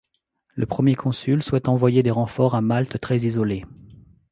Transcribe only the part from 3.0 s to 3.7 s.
isolée.